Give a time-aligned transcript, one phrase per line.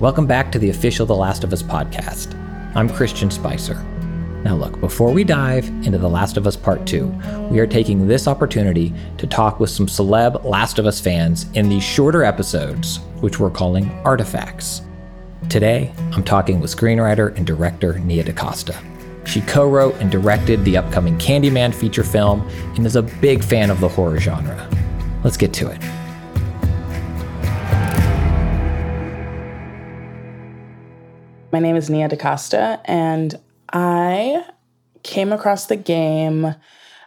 [0.00, 2.32] Welcome back to the official The Last of Us podcast.
[2.76, 3.82] I'm Christian Spicer.
[4.44, 8.06] Now, look, before we dive into The Last of Us Part 2, we are taking
[8.06, 12.98] this opportunity to talk with some celeb Last of Us fans in these shorter episodes,
[13.22, 14.82] which we're calling Artifacts.
[15.48, 18.80] Today, I'm talking with screenwriter and director Nia DaCosta.
[19.26, 23.68] She co wrote and directed the upcoming Candyman feature film and is a big fan
[23.68, 24.70] of the horror genre.
[25.24, 26.07] Let's get to it.
[31.50, 33.34] My name is Nia DaCosta, and
[33.72, 34.44] I
[35.02, 36.54] came across the game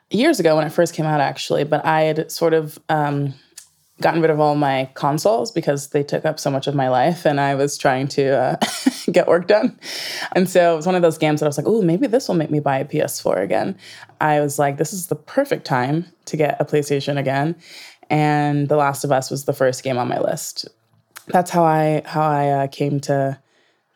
[0.09, 3.35] years ago when it first came out, actually, but I had sort of um,
[4.01, 7.23] gotten rid of all my consoles because they took up so much of my life
[7.23, 8.55] and I was trying to uh,
[9.11, 9.79] get work done.
[10.35, 12.27] And so it was one of those games that I was like, oh, maybe this
[12.27, 13.77] will make me buy a PS4 again.
[14.19, 17.55] I was like, this is the perfect time to get a PlayStation again.
[18.09, 20.67] And The Last of Us was the first game on my list.
[21.27, 23.39] That's how I how I uh, came to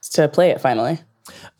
[0.10, 1.00] to play it finally.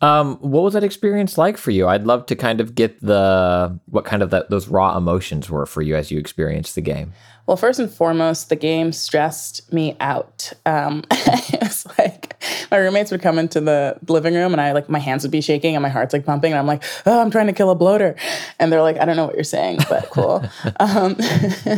[0.00, 1.88] Um, what was that experience like for you?
[1.88, 5.66] I'd love to kind of get the what kind of that those raw emotions were
[5.66, 7.12] for you as you experienced the game.
[7.46, 10.52] Well, first and foremost, the game stressed me out.
[10.66, 14.88] Um, it was like my roommates would come into the living room, and I like
[14.88, 17.30] my hands would be shaking and my heart's like pumping, and I'm like, "Oh, I'm
[17.30, 18.16] trying to kill a bloater,"
[18.58, 20.44] and they're like, "I don't know what you're saying, but cool."
[20.80, 21.16] um,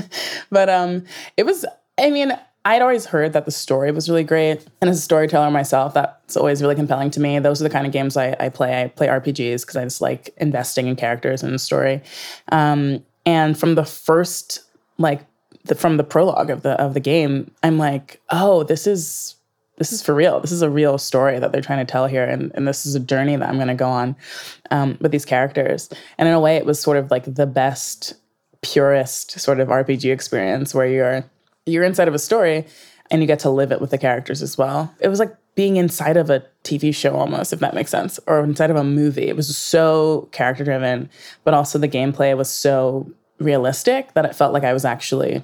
[0.51, 1.05] but um,
[1.37, 1.65] it was.
[2.01, 2.33] I mean,
[2.65, 4.67] I'd always heard that the story was really great.
[4.81, 7.39] And as a storyteller myself, that's always really compelling to me.
[7.39, 8.83] Those are the kind of games I, I play.
[8.83, 12.03] I play RPGs because I just like investing in characters and the story.
[12.53, 14.61] Um, and from the first,
[14.99, 15.25] like,
[15.65, 19.37] the, from the prologue of the of the game, I'm like, oh, this is
[19.79, 20.41] this is for real.
[20.41, 22.95] This is a real story that they're trying to tell here, and, and this is
[22.95, 24.17] a journey that I'm going to go on
[24.71, 25.89] um, with these characters.
[26.19, 28.15] And in a way, it was sort of like the best,
[28.63, 31.25] purest sort of RPG experience where you're
[31.69, 32.67] you're inside of a story
[33.11, 34.95] and you get to live it with the characters as well.
[35.01, 38.41] It was like being inside of a TV show almost, if that makes sense, or
[38.45, 39.29] inside of a movie.
[39.29, 41.11] It was so character driven,
[41.45, 45.43] but also the gameplay was so realistic that it felt like I was actually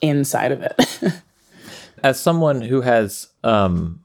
[0.00, 0.80] inside of it.
[2.04, 4.04] As someone who has um,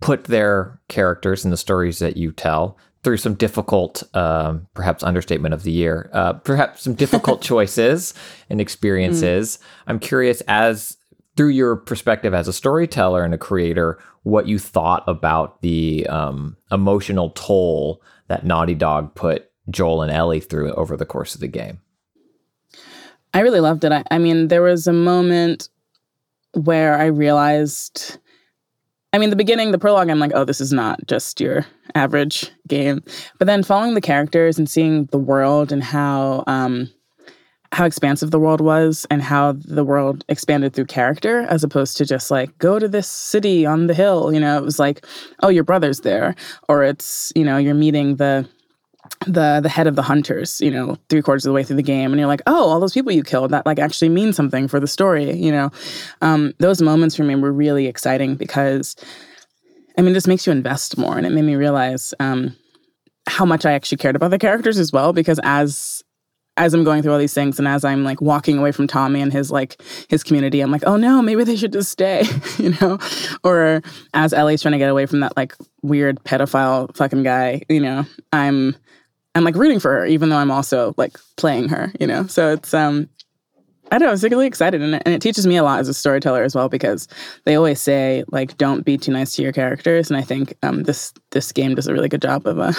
[0.00, 5.54] put their characters in the stories that you tell through some difficult, um, perhaps understatement
[5.54, 8.14] of the year, uh, perhaps some difficult choices
[8.48, 9.58] and experiences.
[9.58, 9.64] Mm.
[9.88, 10.96] I'm curious, as
[11.36, 16.56] through your perspective as a storyteller and a creator, what you thought about the um,
[16.70, 21.48] emotional toll that Naughty Dog put Joel and Ellie through over the course of the
[21.48, 21.80] game.
[23.34, 23.92] I really loved it.
[23.92, 25.68] I, I mean, there was a moment
[26.54, 28.18] where I realized
[29.12, 32.50] I mean, the beginning, the prologue, I'm like, oh, this is not just your average
[32.66, 33.02] game.
[33.38, 36.90] But then following the characters and seeing the world and how um,
[37.72, 42.04] how expansive the world was and how the world expanded through character as opposed to
[42.04, 44.32] just like go to this city on the hill.
[44.32, 45.06] You know, it was like,
[45.42, 46.34] oh, your brother's there,
[46.68, 48.48] or it's you know you're meeting the
[49.26, 51.82] the the head of the hunters, you know, three quarters of the way through the
[51.82, 54.68] game, and you're like, oh, all those people you killed that like actually mean something
[54.68, 55.70] for the story, you know.
[56.20, 58.96] Um, those moments for me were really exciting because,
[59.98, 62.56] I mean, this makes you invest more, and it made me realize um,
[63.28, 65.12] how much I actually cared about the characters as well.
[65.12, 66.02] Because as
[66.56, 69.20] as I'm going through all these things, and as I'm like walking away from Tommy
[69.22, 72.24] and his like his community, I'm like, oh no, maybe they should just stay,
[72.58, 72.98] you know.
[73.42, 73.82] Or
[74.12, 78.04] as Ellie's trying to get away from that like weird pedophile fucking guy, you know,
[78.32, 78.76] I'm
[79.34, 82.26] I'm like rooting for her, even though I'm also like playing her, you know?
[82.26, 83.08] So it's, um,
[83.90, 84.80] I don't know, I was really excited.
[84.80, 87.08] And it, and it teaches me a lot as a storyteller as well, because
[87.44, 90.10] they always say, like, don't be too nice to your characters.
[90.10, 92.72] And I think um, this this game does a really good job of, uh,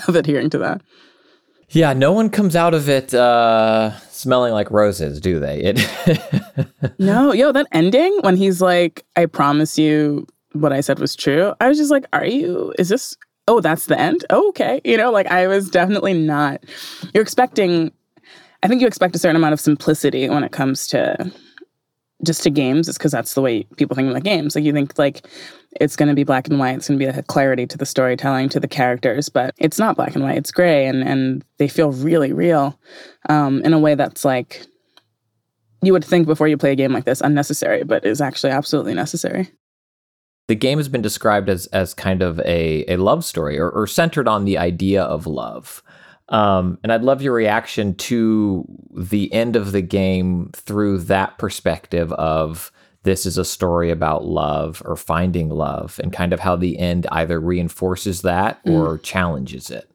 [0.08, 0.82] of adhering to that.
[1.70, 5.60] Yeah, no one comes out of it uh, smelling like roses, do they?
[5.62, 6.68] It
[6.98, 11.54] no, yo, that ending when he's like, "I promise you, what I said was true."
[11.60, 12.74] I was just like, "Are you?
[12.76, 13.16] Is this
[13.50, 14.24] oh, that's the end?
[14.30, 14.80] Oh, okay.
[14.84, 16.62] You know, like I was definitely not.
[17.12, 17.92] You're expecting,
[18.62, 21.32] I think you expect a certain amount of simplicity when it comes to
[22.22, 24.54] just to games, it's because that's the way people think about games.
[24.54, 25.26] Like you think like
[25.80, 26.76] it's going to be black and white.
[26.76, 29.78] It's going to be like a clarity to the storytelling, to the characters, but it's
[29.78, 30.36] not black and white.
[30.36, 32.78] It's gray, and and they feel really real,
[33.30, 34.66] um, in a way that's like
[35.82, 38.92] you would think before you play a game like this unnecessary, but is actually absolutely
[38.92, 39.50] necessary
[40.50, 43.86] the game has been described as as kind of a, a love story or, or
[43.86, 45.80] centered on the idea of love.
[46.28, 52.12] Um, and I'd love your reaction to the end of the game through that perspective
[52.14, 52.72] of
[53.04, 57.06] this is a story about love or finding love, and kind of how the end
[57.12, 58.72] either reinforces that mm.
[58.72, 59.88] or challenges it.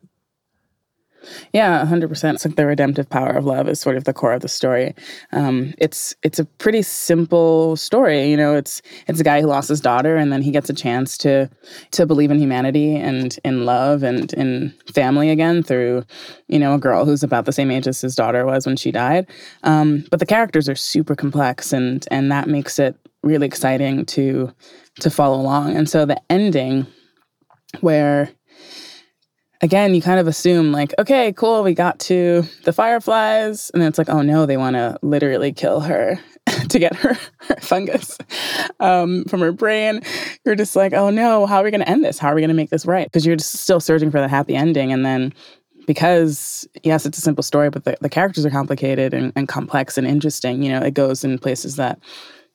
[1.53, 2.35] Yeah, hundred percent.
[2.35, 4.93] It's like the redemptive power of love is sort of the core of the story.
[5.31, 8.29] Um, it's it's a pretty simple story.
[8.29, 10.73] You know, it's it's a guy who lost his daughter, and then he gets a
[10.73, 11.49] chance to
[11.91, 16.03] to believe in humanity and in love and in family again through,
[16.47, 18.91] you know, a girl who's about the same age as his daughter was when she
[18.91, 19.27] died.
[19.63, 24.51] Um, but the characters are super complex, and and that makes it really exciting to
[25.01, 25.75] to follow along.
[25.75, 26.87] And so the ending,
[27.81, 28.29] where
[29.61, 33.89] again, you kind of assume like, okay, cool, we got to the fireflies, and then
[33.89, 36.19] it's like, oh no, they want to literally kill her
[36.69, 38.17] to get her, her fungus
[38.79, 40.01] um, from her brain.
[40.45, 42.19] You're just like, oh no, how are we going to end this?
[42.19, 43.07] How are we going to make this right?
[43.07, 45.33] Because you're just still searching for the happy ending, and then
[45.87, 49.97] because yes, it's a simple story, but the, the characters are complicated and, and complex
[49.97, 50.63] and interesting.
[50.63, 51.99] You know, it goes in places that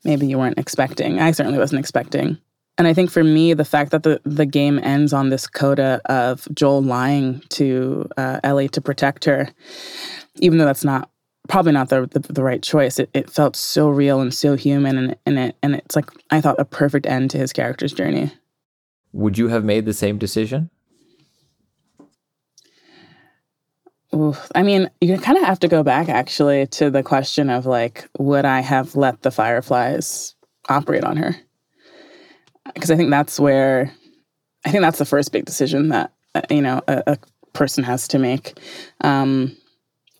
[0.04, 1.20] maybe you weren't expecting.
[1.20, 2.38] I certainly wasn't expecting.
[2.80, 6.00] And I think for me, the fact that the, the game ends on this coda
[6.06, 9.50] of Joel lying to uh, Ellie to protect her,
[10.36, 11.10] even though that's not
[11.46, 14.96] probably not the, the, the right choice, it, it felt so real and so human,
[14.96, 18.32] and, and it and it's like I thought a perfect end to his character's journey.
[19.12, 20.70] Would you have made the same decision?
[24.14, 27.66] Ooh, I mean, you kind of have to go back actually to the question of
[27.66, 30.34] like, would I have let the fireflies
[30.70, 31.36] operate on her?
[32.74, 33.92] Because I think that's where
[34.64, 37.18] I think that's the first big decision that uh, you know a, a
[37.52, 38.58] person has to make.
[39.02, 39.56] Um,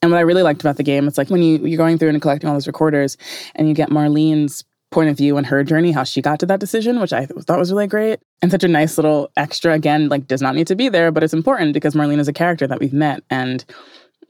[0.03, 2.09] and what I really liked about the game, it's like when you you're going through
[2.09, 3.17] and collecting all those recorders,
[3.55, 6.59] and you get Marlene's point of view and her journey, how she got to that
[6.59, 9.73] decision, which I thought was really great, and such a nice little extra.
[9.73, 12.33] Again, like does not need to be there, but it's important because Marlene is a
[12.33, 13.65] character that we've met, and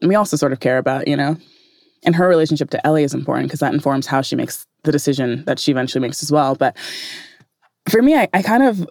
[0.02, 1.36] we also sort of care about, you know.
[2.02, 5.44] And her relationship to Ellie is important because that informs how she makes the decision
[5.44, 6.54] that she eventually makes as well.
[6.54, 6.76] But
[7.88, 8.88] for me, I, I kind of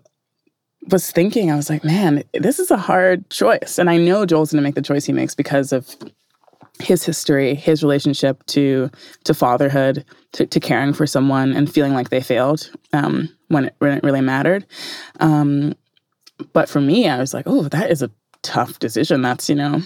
[0.90, 3.78] was thinking, I was like, man, this is a hard choice.
[3.78, 5.96] And I know Joel's gonna make the choice he makes because of
[6.80, 8.90] his history, his relationship to
[9.26, 13.76] to fatherhood, to, to caring for someone and feeling like they failed um, when, it,
[13.80, 14.66] when it really mattered.
[15.20, 15.74] Um,
[16.54, 19.22] but for me, I was like, oh, that is a tough decision.
[19.22, 19.82] That's, you know,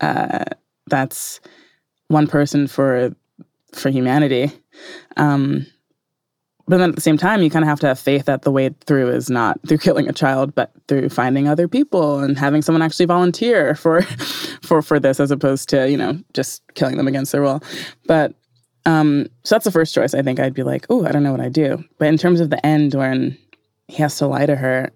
[0.00, 0.44] uh,
[0.86, 1.40] that's
[2.08, 3.14] one person for
[3.72, 4.52] for humanity.
[5.16, 5.66] Um,
[6.66, 8.50] but then at the same time, you kind of have to have faith that the
[8.50, 12.62] way through is not through killing a child, but through finding other people and having
[12.62, 14.02] someone actually volunteer for,
[14.62, 17.62] for for this, as opposed to you know just killing them against their will.
[18.06, 18.34] But
[18.86, 20.14] um, so that's the first choice.
[20.14, 21.84] I think I'd be like, oh, I don't know what I do.
[21.98, 23.36] But in terms of the end, when
[23.88, 24.90] he has to lie to her,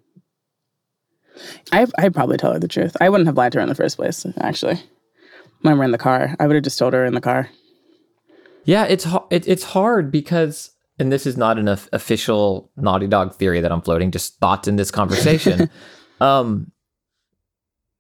[1.71, 2.97] I I'd probably tell her the truth.
[3.01, 4.25] I wouldn't have lied to her in the first place.
[4.41, 4.83] Actually,
[5.61, 7.51] when we're in the car, I would have just told her in the car.
[8.65, 13.61] Yeah, it's it, it's hard because and this is not an official Naughty Dog theory
[13.61, 15.71] that I'm floating, just thoughts in this conversation.
[16.21, 16.73] um,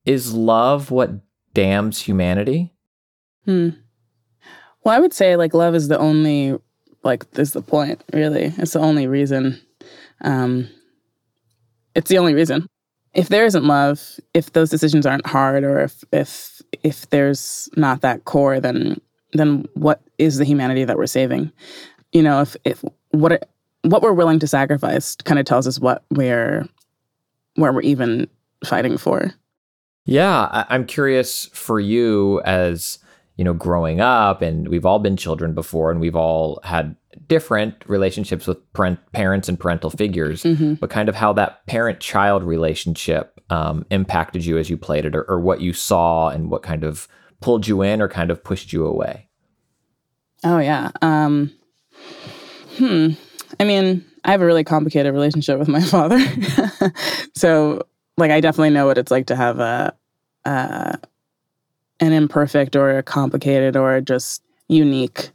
[0.05, 1.11] is love what
[1.55, 2.73] damns humanity?
[3.45, 3.71] Hmm.
[4.85, 6.57] Well, I would say like love is the only
[7.05, 8.53] like is the point really.
[8.59, 9.61] It's the only reason.
[10.23, 10.69] Um,
[11.95, 12.67] it's the only reason.
[13.15, 18.01] If there isn't love, if those decisions aren't hard, or if if if there's not
[18.01, 19.01] that core, then
[19.33, 21.53] then what is the humanity that we're saving?
[22.13, 23.49] You know, if if what it,
[23.83, 26.67] what we're willing to sacrifice kind of tells us what we're
[27.55, 28.29] where we're even
[28.65, 29.33] fighting for.
[30.05, 32.99] Yeah, I'm curious for you as
[33.37, 36.97] you know, growing up, and we've all been children before, and we've all had
[37.29, 40.75] different relationships with parent, parents and parental figures, mm-hmm.
[40.75, 45.23] but kind of how that parent-child relationship um, impacted you as you played it, or,
[45.25, 47.07] or what you saw, and what kind of
[47.41, 49.29] pulled you in or kind of pushed you away.
[50.43, 50.91] Oh yeah.
[51.01, 51.55] Um,
[52.79, 53.11] Hmm.
[53.59, 56.19] I mean, I have a really complicated relationship with my father.
[57.35, 59.95] so, like, I definitely know what it's like to have a,
[60.45, 60.97] uh,
[62.01, 65.31] an imperfect or a complicated or just unique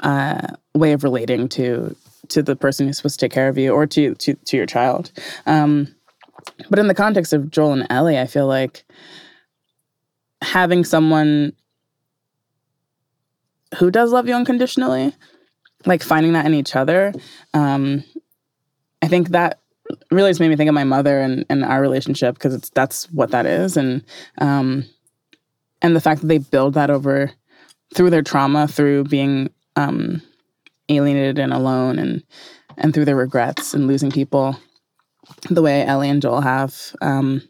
[0.00, 1.96] uh, way of relating to
[2.28, 4.66] to the person who's supposed to take care of you or to to to your
[4.66, 5.10] child.
[5.46, 5.94] Um,
[6.70, 8.84] but in the context of Joel and Ellie, I feel like
[10.42, 11.52] having someone
[13.78, 15.14] who does love you unconditionally
[15.86, 17.12] like finding that in each other.
[17.54, 18.04] Um,
[19.02, 19.60] I think that
[20.10, 23.10] really has made me think of my mother and, and our relationship because it's that's
[23.12, 24.04] what that is, and
[24.38, 24.84] um,
[25.80, 27.30] and the fact that they build that over
[27.94, 30.20] through their trauma, through being um,
[30.88, 32.22] alienated and alone, and
[32.76, 34.58] and through their regrets and losing people,
[35.48, 36.94] the way Ellie and Joel have.
[37.00, 37.42] Um,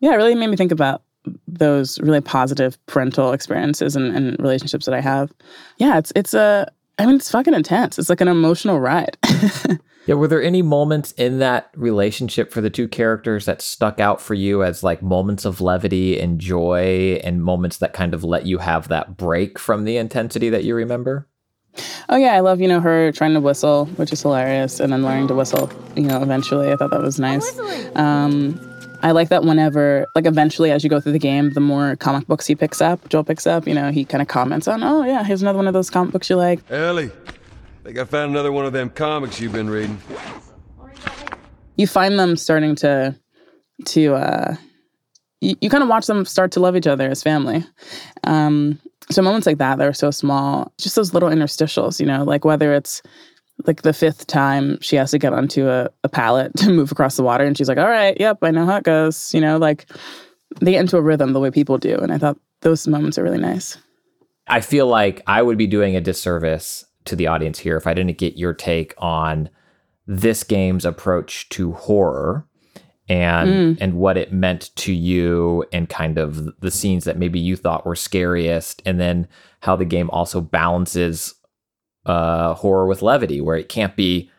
[0.00, 1.02] yeah, it really made me think about
[1.46, 5.32] those really positive parental experiences and, and relationships that I have.
[5.78, 6.70] Yeah, it's it's a
[7.02, 7.98] I mean, it's fucking intense.
[7.98, 9.18] It's like an emotional ride.
[10.06, 14.20] yeah, were there any moments in that relationship for the two characters that stuck out
[14.20, 18.46] for you as like moments of levity and joy and moments that kind of let
[18.46, 21.28] you have that break from the intensity that you remember?
[22.08, 25.02] Oh yeah, I love you know her trying to whistle, which is hilarious, and then
[25.02, 25.72] learning to whistle.
[25.96, 27.58] You know, eventually, I thought that was nice.
[27.96, 28.60] Um,
[29.02, 32.26] I like that whenever, like, eventually, as you go through the game, the more comic
[32.26, 35.04] books he picks up, Joel picks up, you know, he kind of comments on, oh,
[35.04, 36.60] yeah, here's another one of those comic books you like.
[36.70, 40.00] Ellie, I think I found another one of them comics you've been reading.
[41.76, 43.16] You find them starting to,
[43.86, 44.56] to, uh,
[45.40, 47.64] you, you kind of watch them start to love each other as family.
[48.24, 48.78] Um,
[49.10, 52.44] so moments like that that are so small, just those little interstitials, you know, like
[52.44, 53.02] whether it's
[53.66, 57.16] like the fifth time she has to get onto a, a pallet to move across
[57.16, 59.58] the water and she's like all right yep i know how it goes you know
[59.58, 59.86] like
[60.60, 63.22] they get into a rhythm the way people do and i thought those moments are
[63.22, 63.78] really nice
[64.48, 67.94] i feel like i would be doing a disservice to the audience here if i
[67.94, 69.48] didn't get your take on
[70.06, 72.46] this game's approach to horror
[73.08, 73.78] and mm.
[73.80, 77.84] and what it meant to you and kind of the scenes that maybe you thought
[77.84, 79.26] were scariest and then
[79.60, 81.34] how the game also balances
[82.06, 84.30] uh, horror with levity, where it can't be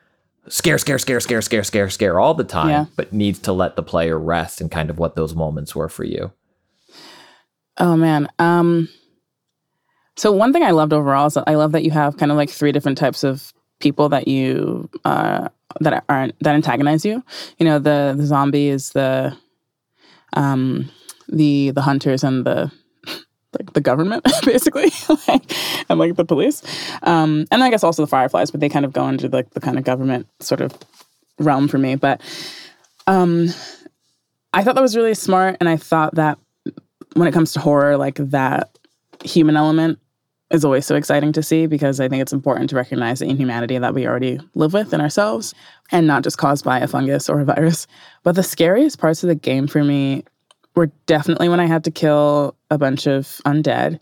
[0.47, 2.85] scare, scare, scare, scare, scare, scare, scare all the time, yeah.
[2.95, 6.03] but needs to let the player rest and kind of what those moments were for
[6.03, 6.31] you.
[7.77, 8.27] Oh man.
[8.39, 8.89] Um,
[10.15, 12.49] so one thing I loved overall is I love that you have kind of like
[12.49, 17.23] three different types of people that you uh, that aren't that antagonize you.
[17.57, 19.35] You know, the the zombie is the
[20.33, 20.89] um,
[21.27, 22.71] the the hunters and the
[23.59, 24.91] like the government, basically,
[25.27, 25.51] like,
[25.89, 26.61] and like the police,
[27.03, 29.59] um, and I guess also the fireflies, but they kind of go into like the
[29.59, 30.73] kind of government sort of
[31.39, 31.95] realm for me.
[31.95, 32.21] But
[33.07, 33.49] um,
[34.53, 36.37] I thought that was really smart, and I thought that
[37.13, 38.77] when it comes to horror, like that
[39.23, 39.99] human element
[40.53, 43.77] is always so exciting to see because I think it's important to recognize the inhumanity
[43.79, 45.53] that we already live with in ourselves
[45.91, 47.87] and not just caused by a fungus or a virus.
[48.21, 50.23] But the scariest parts of the game for me
[50.75, 54.01] were definitely when I had to kill a bunch of undead.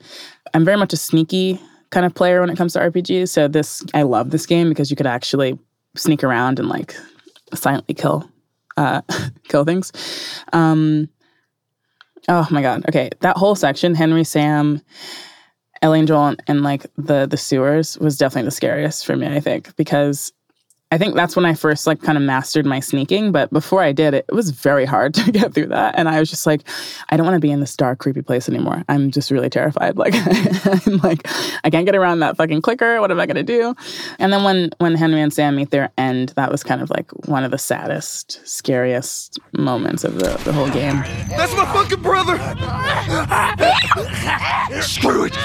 [0.54, 1.60] I'm very much a sneaky
[1.90, 3.30] kind of player when it comes to RPGs.
[3.30, 5.60] So this I love this game because you could actually
[5.96, 6.96] sneak around and like
[7.54, 8.30] silently kill
[8.78, 9.02] uh
[9.50, 9.92] kill things.
[10.54, 11.10] Um
[12.28, 12.86] oh my god.
[12.88, 14.82] Okay, that whole section, Henry, Sam,
[15.82, 19.28] Ellie and Joel and, and like the the sewers was definitely the scariest for me,
[19.28, 20.32] I think, because
[20.92, 23.32] I think that's when I first like kind of mastered my sneaking.
[23.32, 25.96] But before I did, it, it was very hard to get through that.
[25.98, 26.62] And I was just like,
[27.10, 28.84] I don't want to be in this dark, creepy place anymore.
[28.90, 29.96] I'm just really terrified.
[30.02, 30.16] Like,
[30.88, 31.28] I'm like,
[31.64, 33.00] I can't get around that fucking clicker.
[33.02, 33.76] What am I gonna do?
[34.18, 37.12] And then when when Henry and Sam meet their end, that was kind of like
[37.28, 41.04] one of the saddest, scariest moments of the, the whole game.
[41.30, 42.38] That's my fucking brother!
[44.82, 45.38] Screw it!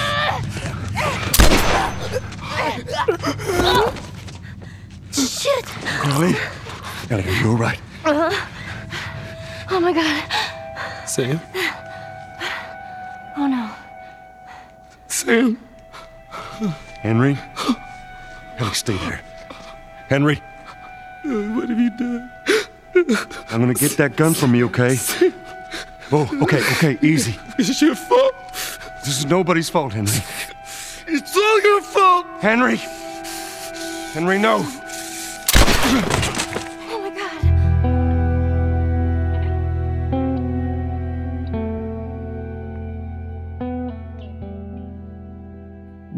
[5.16, 5.64] Shit!
[6.04, 6.37] Ellie?
[7.11, 7.80] Ellie, are you alright?
[8.04, 8.46] Uh-huh.
[9.70, 11.08] Oh my god.
[11.08, 11.40] Sam?
[13.38, 13.70] Oh no.
[15.08, 15.58] Sam?
[17.00, 17.38] Henry?
[18.58, 19.20] Ellie, stay there.
[20.08, 20.42] Henry?
[21.25, 22.30] What have you done?
[23.50, 24.99] I'm gonna get that gun from you, okay?
[26.12, 27.35] Oh, okay, okay, easy.
[27.56, 28.35] This is your fault.
[29.04, 30.12] This is nobody's fault, Henry.
[31.08, 32.26] It's all your fault.
[32.40, 32.76] Henry!
[34.12, 34.64] Henry, no!
[35.88, 37.43] Oh my god.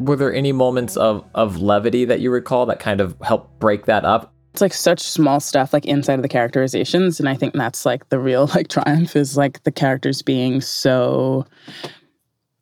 [0.08, 3.84] Were there any moments of, of levity that you recall that kind of helped break
[3.86, 4.32] that up?
[4.52, 7.20] It's like such small stuff like inside of the characterizations.
[7.20, 11.46] And I think that's like the real like triumph is like the characters being so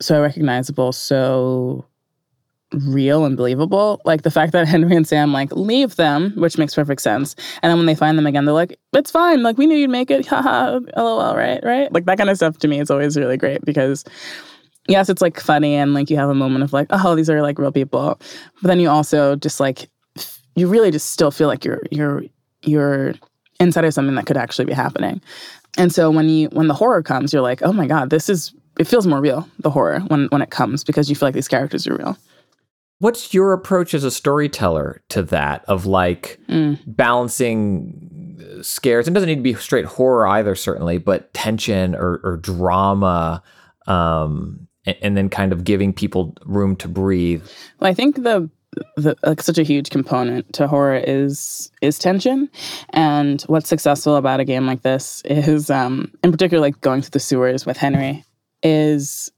[0.00, 1.86] so recognizable, so
[2.84, 4.00] real and believable.
[4.04, 7.34] Like the fact that Henry and Sam like leave them, which makes perfect sense.
[7.62, 9.42] And then when they find them again, they're like, it's fine.
[9.42, 10.26] Like we knew you'd make it.
[10.26, 10.80] Haha.
[10.96, 11.62] LOL, right?
[11.62, 11.92] Right?
[11.92, 14.04] Like that kind of stuff to me is always really great because
[14.88, 17.42] yes, it's like funny and like you have a moment of like, oh, these are
[17.42, 18.20] like real people.
[18.62, 19.88] But then you also just like
[20.54, 22.22] you really just still feel like you're you're
[22.62, 23.14] you're
[23.60, 25.20] inside of something that could actually be happening.
[25.78, 28.54] And so when you when the horror comes, you're like, oh my God, this is
[28.78, 31.48] it feels more real, the horror, when when it comes, because you feel like these
[31.48, 32.16] characters are real.
[32.98, 36.78] What's your approach as a storyteller to that of like mm.
[36.86, 39.06] balancing scares?
[39.06, 43.42] It doesn't need to be straight horror either, certainly, but tension or, or drama,
[43.86, 47.46] um, and, and, then kind of giving people room to breathe.
[47.80, 48.48] Well, I think the
[48.96, 52.48] the, like such a huge component to horror is is tension,
[52.90, 57.10] and what's successful about a game like this is, um, in particular, like going through
[57.10, 58.24] the sewers with Henry,
[58.62, 59.30] is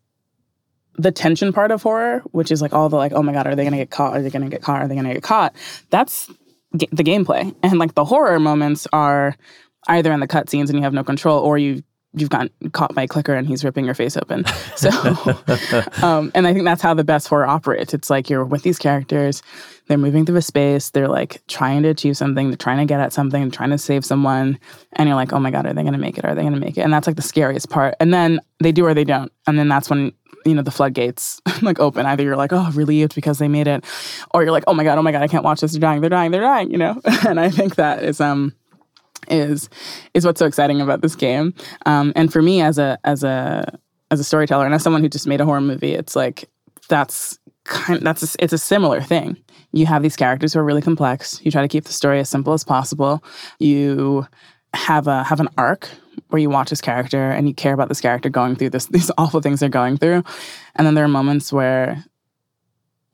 [0.99, 3.55] the tension part of horror, which is like all the like, oh my god, are
[3.55, 4.17] they gonna get caught?
[4.17, 4.83] Are they gonna get caught?
[4.83, 5.55] Are they gonna get caught?
[5.91, 6.29] That's
[6.77, 9.37] ga- the gameplay, and like the horror moments are
[9.87, 11.83] either in the cutscenes and you have no control, or you
[12.15, 14.45] you've gotten caught by a clicker and he's ripping your face open.
[14.77, 14.91] So,
[16.03, 17.93] um, and I think that's how the best horror operates.
[17.93, 19.43] It's like you're with these characters,
[19.89, 23.01] they're moving through a space, they're like trying to achieve something, they're trying to get
[23.01, 24.57] at something, they're trying to save someone,
[24.93, 26.25] and you're like, oh my god, are they gonna make it?
[26.25, 26.83] Are they gonna make it?
[26.83, 27.97] And that's like the scariest part.
[27.99, 30.13] And then they do or they don't, and then that's when
[30.49, 32.07] you know the floodgates like open.
[32.07, 33.85] Either you're like, oh, relieved because they made it,
[34.33, 35.73] or you're like, oh my god, oh my god, I can't watch this.
[35.73, 36.71] They're dying, they're dying, they're dying.
[36.71, 37.01] You know.
[37.27, 38.55] and I think that is um
[39.29, 39.69] is
[40.15, 41.55] is what's so exciting about this game.
[41.87, 43.79] Um, and for me, as a as a
[44.11, 46.49] as a storyteller and as someone who just made a horror movie, it's like
[46.89, 49.37] that's kind that's a, it's a similar thing.
[49.73, 51.41] You have these characters who are really complex.
[51.45, 53.23] You try to keep the story as simple as possible.
[53.59, 54.27] You
[54.75, 55.89] have a have an arc
[56.29, 59.11] where you watch this character and you care about this character going through this these
[59.19, 60.23] awful things they're going through.
[60.75, 62.05] And then there are moments where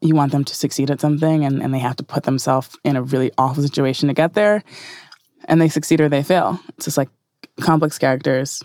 [0.01, 2.97] you want them to succeed at something and, and they have to put themselves in
[2.97, 4.63] a really awful situation to get there
[5.47, 6.61] and they succeed or they fail.
[6.77, 7.09] It's just like
[7.61, 8.63] complex characters,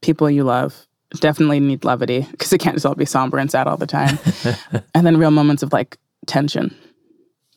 [0.00, 0.86] people you love.
[1.20, 4.18] Definitely need levity because it can't just all be somber and sad all the time.
[4.94, 5.96] and then real moments of like
[6.26, 6.76] tension.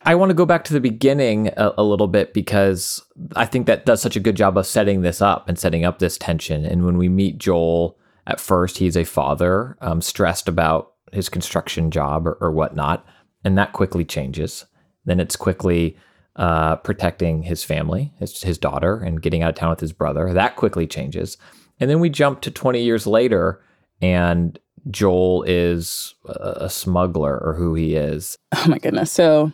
[0.03, 3.03] I want to go back to the beginning a, a, little bit because
[3.36, 6.00] I think that does such a good job of setting this up and setting up
[6.00, 6.65] this tension.
[6.65, 11.91] And when we meet Joel, at first he's a father, um, stressed about his construction
[11.91, 13.05] job or, or whatnot,
[13.43, 14.65] and that quickly changes.
[15.05, 15.98] Then it's quickly
[16.36, 20.34] uh, protecting his family, his, his daughter, and getting out of town with his brother.
[20.34, 21.38] That quickly changes.
[21.79, 23.62] And then we jump to 20 years later,
[24.01, 24.58] and
[24.89, 28.38] Joel is a, a smuggler or who he is.
[28.53, 29.12] Oh my goodness.
[29.12, 29.51] So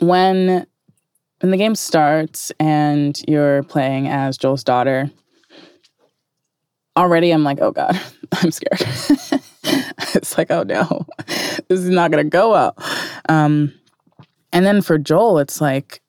[0.00, 0.66] when
[1.40, 5.10] when the game starts and you're playing as Joel's daughter,
[6.96, 7.98] already I'm like, oh God,
[8.32, 8.80] I'm scared.
[10.14, 11.06] it's like, oh no,
[11.68, 12.76] this is not gonna go well.
[13.28, 13.72] Um,
[14.52, 16.00] and then for Joel, it's like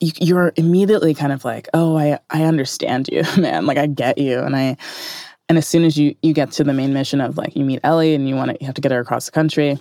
[0.00, 3.66] you, are immediately kind of like, oh, I I understand you, man.
[3.66, 4.76] Like I get you, and I
[5.48, 7.80] and as soon as you you get to the main mission of like you meet
[7.84, 9.78] Ellie and you want to you have to get her across the country,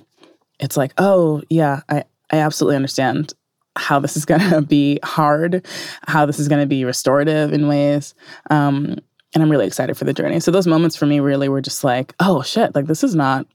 [0.60, 3.34] it's like, oh yeah, I I absolutely understand
[3.78, 5.65] how this is going to be hard,
[6.08, 8.13] how this is going to be restorative in ways.
[8.50, 8.98] Um,
[9.34, 10.39] and I'm really excited for the journey.
[10.39, 13.46] So those moments for me really were just like, oh shit, like this is not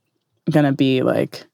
[0.50, 1.46] going to be like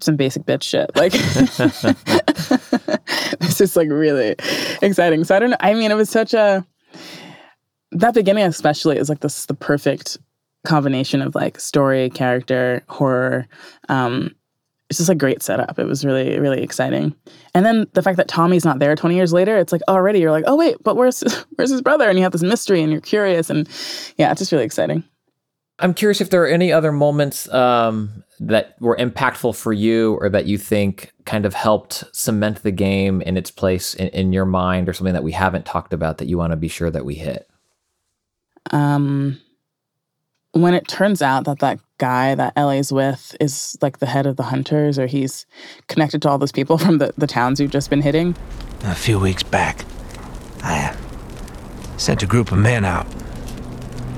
[0.00, 0.90] some basic bitch shit.
[0.94, 1.12] Like
[3.40, 4.36] this is like really
[4.82, 5.24] exciting.
[5.24, 5.56] So I don't know.
[5.60, 6.64] I mean, it was such a
[7.92, 10.18] that beginning especially is like this is the perfect
[10.64, 13.46] combination of like story, character, horror.
[13.88, 14.34] Um,
[14.88, 15.78] it's just a great setup.
[15.78, 17.14] It was really, really exciting.
[17.54, 20.30] And then the fact that Tommy's not there 20 years later, it's like already you're
[20.30, 21.22] like, oh wait, but where's
[21.56, 22.08] where's his brother?
[22.08, 23.68] And you have this mystery and you're curious and
[24.16, 25.02] yeah, it's just really exciting.
[25.78, 30.30] I'm curious if there are any other moments um, that were impactful for you or
[30.30, 34.46] that you think kind of helped cement the game in its place in, in your
[34.46, 37.04] mind or something that we haven't talked about that you want to be sure that
[37.04, 37.50] we hit.
[38.70, 39.38] Um,
[40.52, 44.36] when it turns out that that guy that Ellie's with is like the head of
[44.36, 45.46] the hunters or he's
[45.88, 48.36] connected to all those people from the, the towns you've just been hitting.
[48.84, 49.84] A few weeks back,
[50.62, 53.06] I uh, sent a group of men out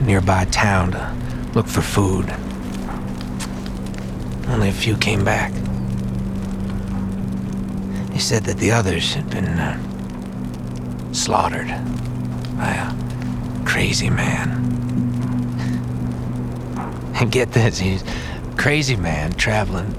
[0.00, 1.16] nearby town to
[1.54, 2.28] look for food.
[4.48, 5.52] Only a few came back.
[8.12, 11.68] They said that the others had been uh, slaughtered
[12.56, 14.77] by a crazy man.
[17.20, 18.04] And get this, he's
[18.56, 19.94] crazy man traveling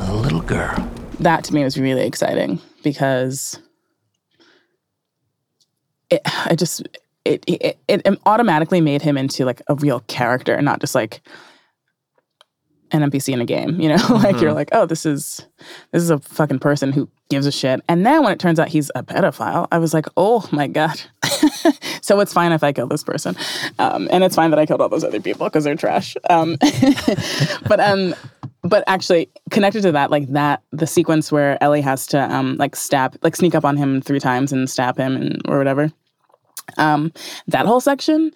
[0.00, 0.88] a little girl.
[1.20, 3.58] That to me was really exciting because
[6.10, 6.82] it, I just
[7.24, 11.22] it, it, it automatically made him into like a real character and not just like
[12.92, 13.94] an NPC in a game, you know?
[14.10, 14.42] like mm-hmm.
[14.42, 15.46] you're like, oh, this is
[15.92, 17.80] this is a fucking person who gives a shit.
[17.88, 21.00] And then when it turns out he's a pedophile, I was like, oh my god.
[22.00, 23.36] so it's fine if I kill this person,
[23.78, 26.16] um, and it's fine that I killed all those other people because they're trash.
[26.30, 26.56] Um,
[27.68, 28.14] but um,
[28.62, 32.76] but actually connected to that, like that the sequence where Ellie has to um like
[32.76, 35.92] stab, like sneak up on him three times and stab him and or whatever.
[36.78, 37.12] Um,
[37.46, 38.32] that whole section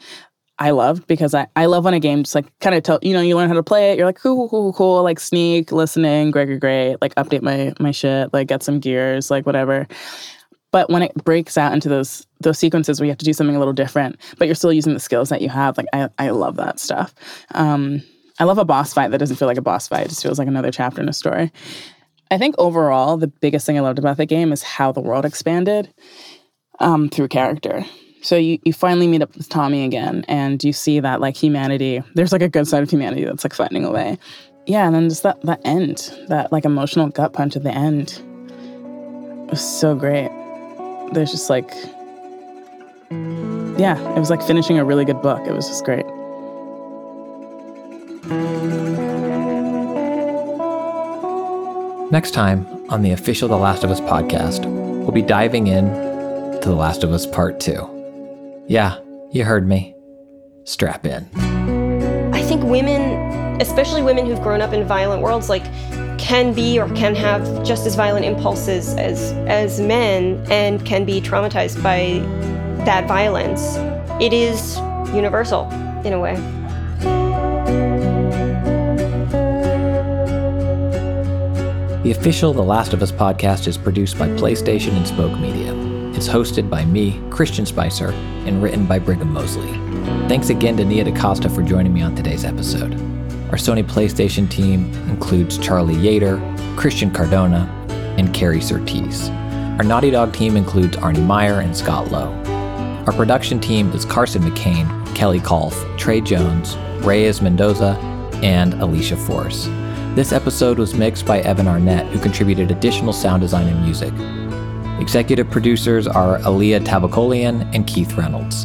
[0.61, 3.15] I loved because I, I love when a game just like kind of tell you
[3.15, 5.73] know you learn how to play it you're like cool cool cool cool like sneak
[5.73, 9.89] listening great great like update my my shit like get some gears like whatever.
[10.73, 13.57] But when it breaks out into those those sequences where you have to do something
[13.57, 16.29] a little different but you're still using the skills that you have like I, I
[16.31, 17.15] love that stuff.
[17.55, 18.03] Um,
[18.39, 20.39] I love a boss fight that doesn't feel like a boss fight it just feels
[20.39, 21.51] like another chapter in a story.
[22.31, 25.25] I think overall the biggest thing I loved about the game is how the world
[25.25, 25.93] expanded
[26.81, 27.85] um, through character
[28.23, 32.03] so you, you finally meet up with Tommy again and you see that like humanity,
[32.15, 34.19] there's like a good side of humanity that's like finding a way.
[34.67, 38.23] Yeah, and then just that that end, that like emotional gut punch at the end
[39.51, 40.31] was so great.
[41.13, 41.73] There's just like
[43.79, 45.47] yeah, it was like finishing a really good book.
[45.47, 46.07] It was just great.
[52.13, 55.87] Next time on the official The Last of Us podcast, we'll be diving in
[56.61, 58.00] to The Last of Us Part 2.
[58.71, 59.01] Yeah,
[59.33, 59.97] you heard me.
[60.63, 61.29] Strap in.
[62.33, 65.65] I think women, especially women who've grown up in violent worlds, like
[66.21, 71.21] can be or can have just as violent impulses as as men and can be
[71.21, 72.21] traumatized by
[72.85, 73.75] that violence.
[74.23, 74.77] It is
[75.13, 75.69] universal
[76.05, 76.37] in a way.
[82.05, 85.90] The official The Last of Us podcast is produced by PlayStation and Spoke Media.
[86.13, 88.11] It's hosted by me, Christian Spicer,
[88.47, 89.73] and written by Brigham Mosley.
[90.29, 92.95] Thanks again to Nia DaCosta for joining me on today's episode.
[93.51, 96.39] Our Sony PlayStation team includes Charlie Yater,
[96.77, 97.69] Christian Cardona,
[98.19, 99.31] and Carrie Surtees.
[99.79, 102.33] Our Naughty Dog team includes Arne Meyer and Scott Lowe.
[103.07, 107.97] Our production team is Carson McCain, Kelly Kolf, Trey Jones, Reyes Mendoza,
[108.43, 109.67] and Alicia Force.
[110.17, 114.13] This episode was mixed by Evan Arnett, who contributed additional sound design and music.
[115.01, 118.65] Executive producers are Alia Tavakolian and Keith Reynolds.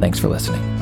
[0.00, 0.73] Thanks for listening.